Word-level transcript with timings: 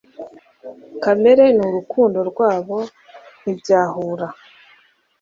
Kamere 1.03 1.45
n'urukundo 1.57 2.19
rwabo 2.29 2.77
ntibyahura 3.41 4.27